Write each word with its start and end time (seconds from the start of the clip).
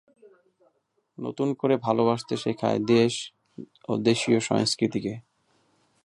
নতুন 1.17 1.47
করে 1.53 1.75
ভালোবাসতে 1.77 2.33
শেখায় 2.37 2.79
দেশ 2.87 3.13
ও 3.89 3.91
দেশীয় 3.99 4.39
সংস্কৃতিকে। 4.39 5.13